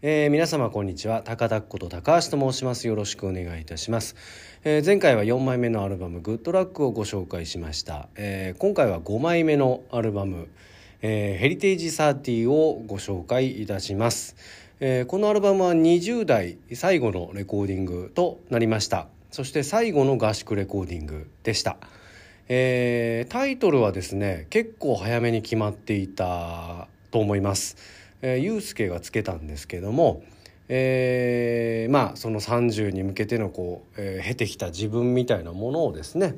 [0.00, 1.22] えー、皆様こんにちは。
[1.22, 2.86] 高田こと高橋と申します。
[2.86, 4.14] よろしくお願いいたします、
[4.62, 10.46] えー、前回は4枚目のアルバムグッドラックをご紹介しました、えー、今回は5枚目のアルバム、
[11.02, 14.36] えヘリテージ30をご紹介いたします、
[14.78, 19.08] えこのアルバムは20代最後のレコーディングとなりました。
[19.32, 21.76] そして最後の合宿レコーディングでした。
[22.48, 27.76] えタイトルはですね結構早めに決まっていたと思います。
[28.22, 30.22] えー、スケがつけたんですけども、
[30.68, 36.36] えー、まあその30に向けてのこう、えー、経てきた自分みたいなものをですね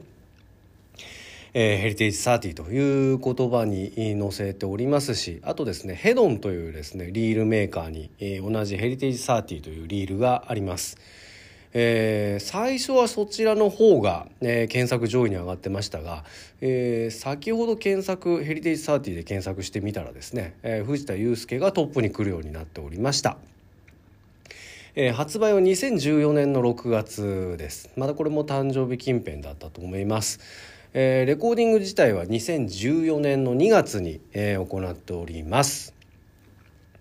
[1.53, 10.97] えー、ヘリテージ30という言葉に載せておりますしあとですねヘドンというですねリールメーカーに、えー、同じヘリテージ30というリールがあります。
[11.73, 16.25] えー、最初はそちらの方が、えー、検索上位に上がってましたが、
[16.61, 23.39] えー、先ほど検索ヘリテージサーティで検索してみたらですね、えー、藤田祐介がトップに来るようになっておりました。
[24.97, 27.91] えー、発売は2014年の6月です。
[27.97, 30.41] またこれも誕生日近辺だったと思います、
[30.95, 35.95] えー、レコーディング自体は2014年の2月に、えー、行っております。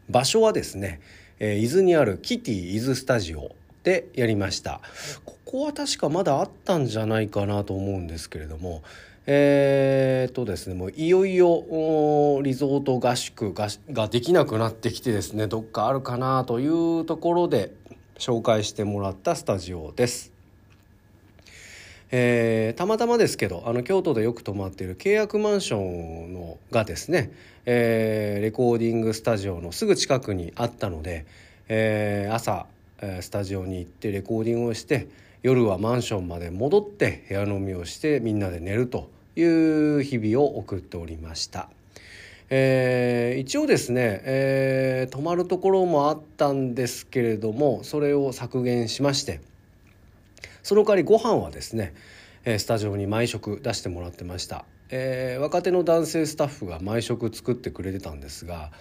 [0.07, 1.01] 場所はですね、
[1.39, 3.55] えー、伊豆にあるキティ伊豆スタジオ。
[3.83, 4.81] でやりました
[5.25, 8.83] ここは確かまだあったんじゃないかなと思うんですけれども
[9.31, 17.71] えー、っとですねもういよいよリゾート合宿がができなくなってきてですねどっかあるかなというところで
[18.17, 20.33] 紹介してもらったスタジオです。
[22.11, 27.31] えー、たまたまですけどあの京都でよく泊まっている契約マンションのがですね、
[27.65, 31.27] えー、レコーディングスタジオのすぐ近くにあったので、
[31.67, 32.65] えー、朝
[33.21, 35.07] スタジオに行ってレコーディングをして
[35.41, 41.69] 夜はマンションまで戻って部屋飲みをしてみんなで寝るという日々を送っておりました。
[42.51, 49.39] えー、一応ですね、えー、泊まるところもあったんですけれどもそれを削減しまして
[50.63, 51.93] その代わりご飯はですね
[52.45, 58.71] スタジオに毎食出してもらってました、えー、若手の男性スタッフが毎食作ってくれてたんですが、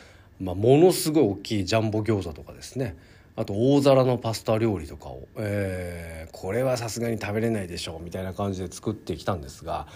[0.41, 2.97] まあ、ものすごい大きいジャンボ餃子とかですね
[3.38, 9.87] あと大皿のパスタ料理とかを、えー、これはさすがに食べれないでしょうみたいな感じで作ってきたんですが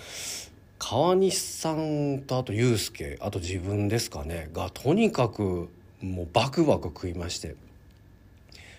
[0.78, 5.69] 川西さんとあとユースケあと自分ですかねがとにかく
[6.00, 7.56] もうバクバク食いまして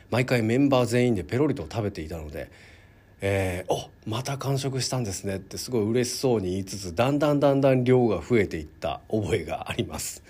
[0.09, 2.49] 毎回メンバー全員でペロリと食べていたので
[3.19, 10.23] 「えー、おまた完食したんですね」ってすごい嬉しそうに言いつつだんだんだんだん量が増えていった覚えがあります。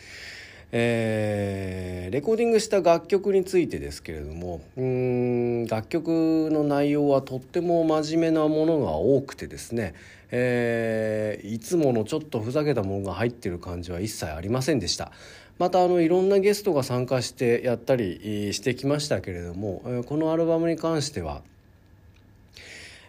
[0.75, 9.93] えー、レコーディングした楽曲についてですけれどもうん楽曲の内容はとっても真面目なものが多くてですね、
[10.31, 15.11] えー、いつものちょっとふざけたものが入ってる感じは一切ありませんでした。
[15.59, 21.43] またあのいろんなゲストが参加してやったりしてきましたけれどもこのアルバムに関しては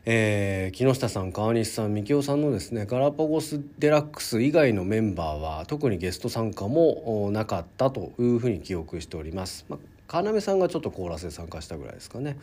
[0.07, 9.65] えー、木下さん川西さん三京さんのですねガラパゴスデラックス以外のメンバーは特にゲスト参加もなかったというふうに記憶しております。
[9.69, 12.37] まあ要さんがちょっとコーラスで参加したぐらいですかね。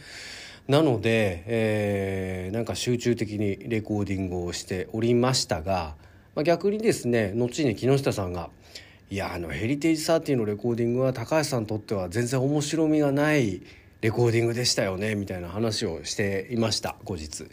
[0.68, 5.96] なので、えー、なんか集中的にレコーディングをしておりましたが、
[6.36, 8.50] まあ、逆にですね後に木下さんが
[9.12, 13.62] 「いやあのヘリテージサーティのレコーディングは高橋さんにとっては全然面白みがない」
[14.02, 17.46] レコーディングでしたよねみたいな話をしていました後日。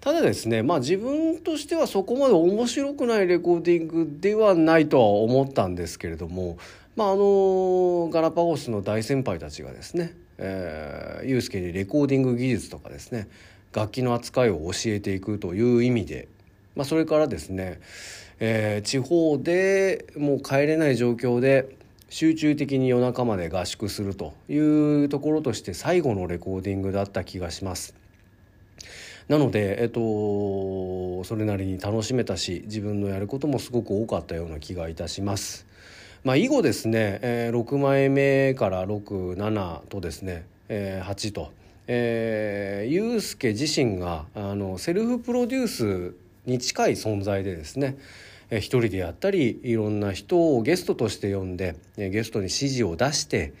[0.00, 6.56] ただですねまあ自分としてはそこまで面白くないレコーディングではないとは思ったんですけれども
[6.96, 13.28] まああのガラパゴスの大先輩たちがですね、えー、ユースケにレコーディング技術とかですね
[13.74, 16.28] 楽器の扱いを教えていくという意味で、
[16.74, 17.80] まあ、それからですね、
[18.40, 21.76] えー、地方でもう帰れない状況で
[22.10, 27.94] 集中的に夜中まで合宿するというところとして最後のレコーディングだった気がします。
[29.28, 35.66] なので、えっと、それなりに楽しめたし自分のやることもすごく多かったような気がいたします。
[36.24, 41.52] まあ、以後ですね、えー、6枚目から67とですね、えー、8と、
[41.86, 46.14] えー、ユースケ自身があのセルフプロデュース
[46.44, 47.98] に近い存在でですね
[48.58, 53.52] 一人でやったりいろんな人をゲストとして呼んでゲストに指示を出して、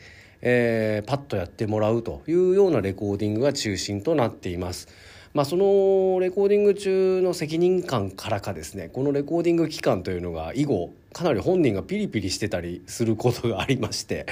[0.42, 4.88] えー、パッとやってもらうというようなレコーディングが中心となっています。
[5.32, 14.26] まあ、そのレコーディング中の責任感からかですねこのレコーディング期間というのが以後かなり本人がピリピリしてたりすることがありまして、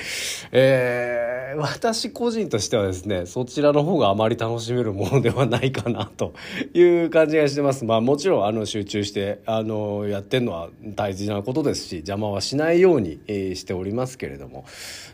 [0.52, 6.34] えー、私個人としてはですねそちらの方があまり楽しめるものではないかなと
[6.74, 7.84] いう感じがしてます。
[7.84, 14.64] まあもちろんあの集中してあのやってるのは大事なことですし邪魔はしないように、えー、しておりますけれども、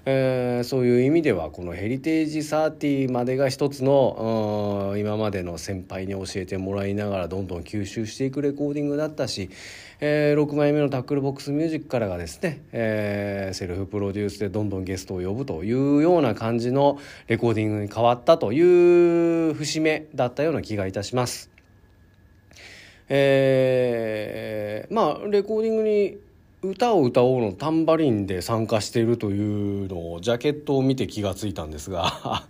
[0.05, 9.49] えー、そういう意味ではこのヘリテージ30までが一つの今までの先輩に教えてもらいながらどんどん吸収していくレコーディングだったし
[10.00, 18.61] えー、6枚目のタックルボックスミュージックからがですね、えー、セルフプロデュースでどんどんゲストを呼ぶというような感じのレコーディングに変わったとい
[19.50, 21.50] う節目だったような気がいたします。
[23.08, 26.19] えー、まあレコーディングに
[26.62, 32.44] 歌を歌おうのタンバリンで参加しているというのをジャケットを見て気がついたんですが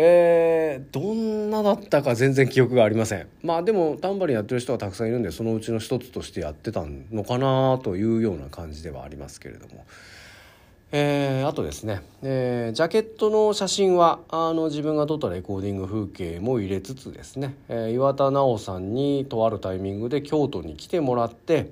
[0.00, 3.26] えー、どんなだったか全然記憶がありません。
[3.42, 9.84] まあでもタンバリンやってる人がたくさんいるんでそのうちの一つとしてやってたのかなというような感じではありますけれども。
[10.90, 21.70] えー、あとですね、えー、ジャケットの写真はあの自分が撮ったレコーディング風景も入れつつですね、えー、岩田直さんにとあるタイミングで京都に来てもらって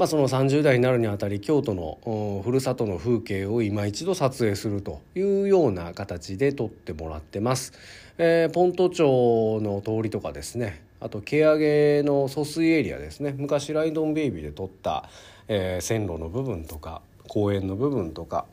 [0.00, 7.74] まあ、その30代になるにあたり京都のふるさとの風景を今一度撮影するというような形で撮ってもらってます。
[8.16, 15.06] えー、ポント町の通りとかですねあと毛上げの疎水エリアですね昔ライドンベイビーで撮った、
[15.48, 18.46] えー、線路の部分とか公園の部分とか、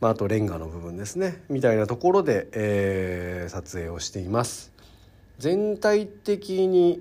[0.00, 4.72] まあ、あとレンガの部分ですねみたいなところで、えー、撮影をしています。
[5.38, 7.00] 全体的に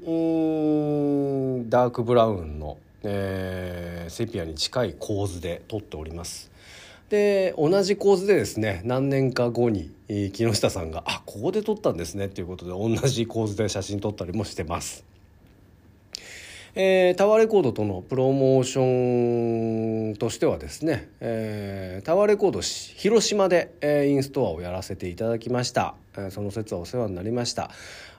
[1.67, 6.51] ダークブラウンのえー、セピアに近い構図で撮っております
[7.09, 15.10] で同じ構図でですね何年か後に木下さんが「あここで撮ったんですね」っていうことで同じ構図で写真撮ったりもしてます。
[16.73, 27.71] えー、タワーレコードとのプロモーションとしてはですね、えー、タワーレコード広島で、えー、インストアをやらせていただきました、えー、その説はお世話になりました。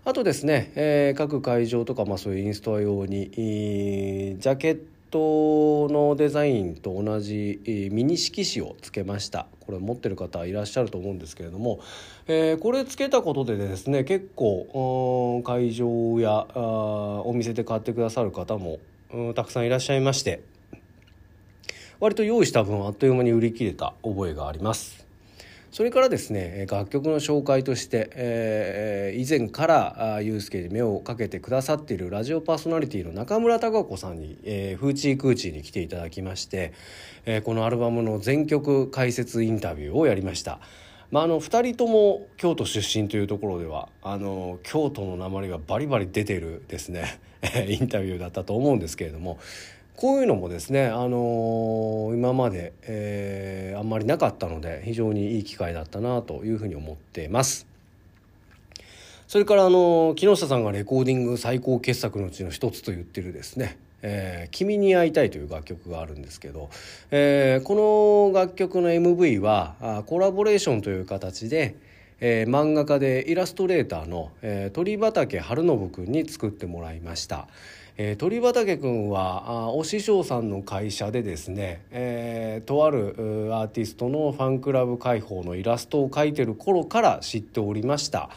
[0.05, 4.83] あとですね、えー、各会場とか、まあ、そういうインストア用にジャケット
[5.19, 9.47] のデザインと同じミニ色紙をつけました。
[9.61, 11.81] これ持ってる方いらっしゃると思うんですけれども、
[12.27, 18.79] えー、これつけたことでですね結構会場やお店で買ってくださる方も
[19.35, 20.43] たくさんいらっしゃいまして。
[22.01, 25.12] 割と用意した分あっという間に売り切れた覚えがあります。
[25.73, 36.75] それからですね楽曲の紹介として、えー、以前からユースケに目をかけてくださっているラジオパーソナリティの中村孝子さんに、えー、フーチークーチーに来ていただきまして、
[37.25, 40.61] えー、このアルバムの全曲解説インタビューをやりました。
[41.11, 47.19] まあ、あの2人とも京都出身というところではあの京都の鉛がバリバリ出てるですね
[47.69, 49.39] インタビューだったと思うんですけれども
[49.97, 57.67] こういうのもですね、あのー、今まで、えー、あんまりなかったので非常にいい機会だったなというふうに思っています。
[59.33, 66.69] それからあの木下さんがレコーディング最高傑作のうちの一つと言ってるですね「えー、君に会いたい」という楽曲があるんですけど、
[67.11, 71.77] えー、この楽曲の MV はコラボレーションという形で、
[72.21, 77.49] えー、漫画家でイラストレーターの、えー、鳥畑春信君に作ってもらいました。
[78.05, 83.15] えー、鳥畑君はあお師匠さんの会社でですね、えー、とある
[83.53, 88.31] アーティストのファンクラブ開放のイラストを描いてる頃から知っておりました。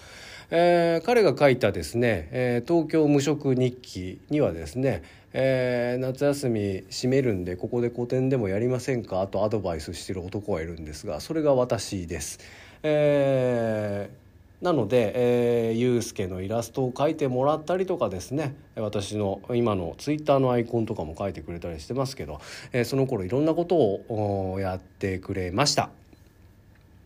[0.51, 5.01] えー、彼が書いたですね、えー、東京無職日記にはですね、
[5.33, 9.25] えー、夏休み閉めるんでここで個展でもやりませんか？
[9.25, 12.39] とアドバイスしてる男がいるんですがそれが私です。
[12.83, 14.24] えー
[14.61, 22.39] なので、えー、ゆうすけのイラストを描いてもらったりとかですね私の今のツイッターのアイコンとかも描いてくれたりしてますけど、
[22.71, 25.89] えー、その頃いろんなことをやってくれました。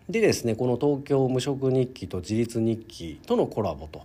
[0.09, 4.01] でですねこの「東京無職日記」と「自立日記」とのコラボと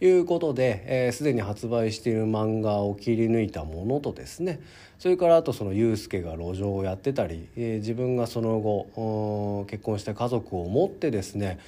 [0.00, 4.60] いうことですで、ー、に発売している漫画を切り抜いたものとですね
[4.98, 11.58] それからあとそのユうスケが路上をやってたり、えー、自分がその後結婚して家族を持ってですね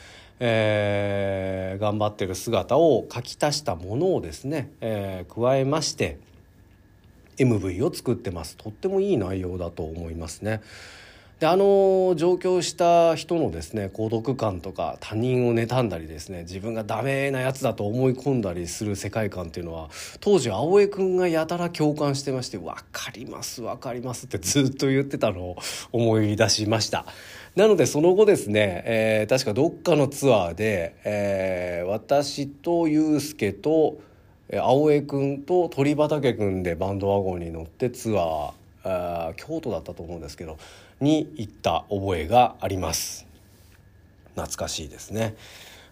[0.45, 6.19] えー、頑張ってる姿を書き足したものをですね、えー、加えまして
[7.37, 10.61] MV を作ってますとってもいい内容だと思いますね。
[11.43, 19.89] であの上京した人のですね孤独感とか他人を妬んだりですね自分がダメなやつだと思い込んだりする世界観っていうのは
[20.21, 25.57] 当時青江君がやたら共感してまして「分かります分かります」ってずっと言ってたのを
[25.91, 27.07] 思い出しました。
[27.57, 33.99] なのでその後ですね、えー、確かどっかのツアーで、えー、私とユうスケと
[34.57, 40.59] 青江君と鳥畑君でバンドワゴンに乗ってツアーあ京都だったと思うんですけど
[41.01, 43.27] に行った覚えがあります。
[44.35, 45.37] 懐かしいですね。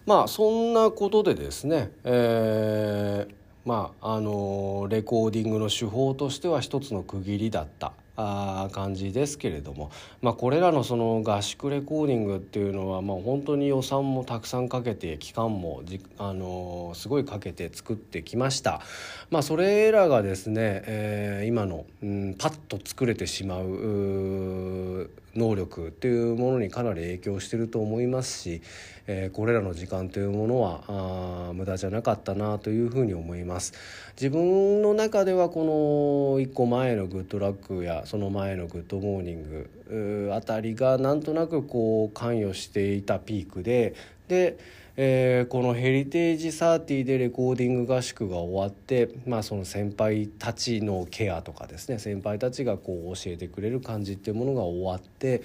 [0.05, 3.33] まあそんなことでですね、えー、
[3.65, 7.93] まああのレコーディングの手法としては一つの区切りだった。
[8.21, 18.81] あ感じですけれども、まあ、これらのその合宿レコーディングっていうのはまあ本当に予算もたくさんかけて期間もじ、あのすごいかけて作ってきました、
[19.29, 28.61] まあ、それらがですね、えー、今の、うん、パッと作れてしまう能力っていうものにかなり影響してると思いますし、
[29.07, 33.73] えー、これらの時間というものはあ無駄じゃなかったなというふうに思います。
[34.15, 43.95] 自分の中ではこの1個前のグッドラックやその前のグッドモーニングあたりがなんとなくこう関与していたピークで
[44.27, 44.57] で
[45.03, 55.41] えー、このヘリテージサーティでレコーディング合宿が終わって、まあ、その先輩たちのケアとかですね先輩たちがこう教えてくれる感じっていうものが終わって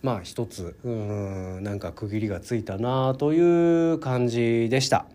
[0.00, 5.06] まあ一つうんなんか区切りがついたなという感じでした。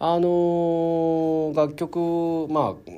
[0.00, 2.90] あのー、楽曲まあ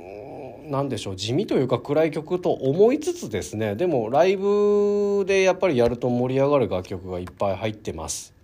[0.69, 8.36] 何でしょう地味というか暗い曲と思いつつですねでもライブでやっぱりやると盛り上がる楽曲がいっぱい入ってます。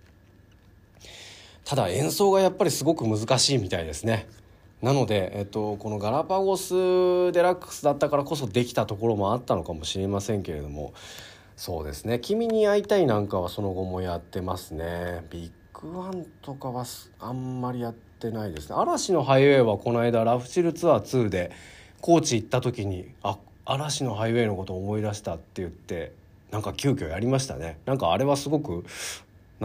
[1.65, 4.27] ただ演奏がやっぱりすごく難しいみたいですね。
[4.81, 6.73] なので、えっと、このガラパゴス
[7.31, 10.93] デラックスだったからこそできたところもあったのかもしれませんけれども。
[11.55, 15.25] そうですね「君に会いたい」なんかはその後もやってますね。
[15.29, 16.85] ビッグワンとかは
[17.19, 18.75] あんまりやってないですね。
[18.77, 21.51] 嵐のハイウェイはこの間ラフチルツアー2で
[22.01, 26.11] 高知行った時にあ嵐のハイウェイのことを思い出したって言って
[26.51, 27.77] なんか急遽やりましたね。
[27.85, 28.83] なんかあれはすごく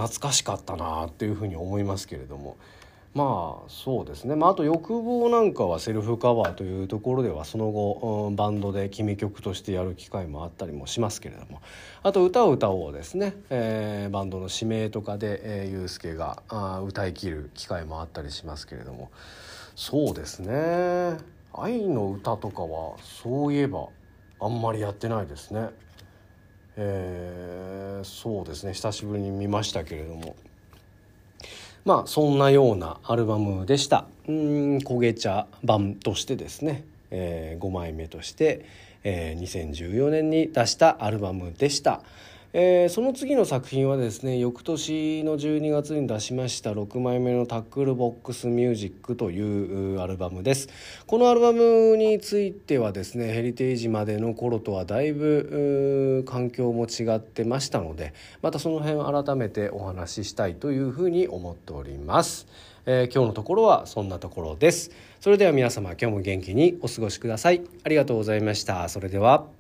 [0.01, 2.57] 懐かしかったなっていうふうに思いますけれども。
[3.15, 11.61] まあそうですね、まあ、あと「欲望」なんかはセルフカバーというところではその後、うん、バンドで決め曲としてやる機会もあったりもしますけれども。
[12.03, 19.11] あと「歌を歌おう」ですね、えー、バンドの指名とかで、えー、ユースケがあ歌い切る機会もあったりしますけれども。
[19.75, 21.17] そうですね。
[21.53, 23.89] 愛の歌とかはそういえば
[24.39, 25.71] あんまりやってないですね。
[26.81, 28.73] えー、そうですね。
[28.73, 30.37] 久しぶりに見ましたけれども。
[31.85, 34.07] まあそんなようなアルバムでした。
[34.29, 38.65] うん焦げ茶版としてですね、えー、5枚目として、
[39.03, 42.03] えー、2014年に出したアルバムでした。
[42.55, 50.71] えー、その次の作品はですね翌年の12月に出しました6枚目の「タックルボックスミュージック」というアルバムです。
[51.07, 62.47] このアルバムについてはですねヘリテージまでの頃とはだいぶ環境も違ってましたのでまたその辺改めてお話ししたいというふうに思っております、
[62.87, 64.91] えー、今日のところはそんなところです。
[65.21, 67.61] それでは皆様今日も元気にお過ごしください。
[67.85, 68.89] ありがとうございました。
[68.89, 69.58] それでは。